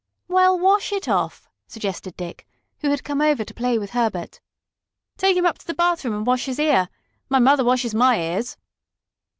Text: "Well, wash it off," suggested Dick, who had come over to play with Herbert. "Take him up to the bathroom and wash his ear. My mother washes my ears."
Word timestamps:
"Well, 0.27 0.57
wash 0.57 0.91
it 0.91 1.07
off," 1.07 1.47
suggested 1.67 2.17
Dick, 2.17 2.47
who 2.79 2.89
had 2.89 3.03
come 3.03 3.21
over 3.21 3.43
to 3.45 3.53
play 3.53 3.77
with 3.77 3.91
Herbert. 3.91 4.39
"Take 5.15 5.37
him 5.37 5.45
up 5.45 5.59
to 5.59 5.67
the 5.67 5.75
bathroom 5.75 6.15
and 6.15 6.25
wash 6.25 6.45
his 6.47 6.57
ear. 6.57 6.89
My 7.29 7.37
mother 7.37 7.63
washes 7.63 7.93
my 7.93 8.17
ears." 8.19 8.57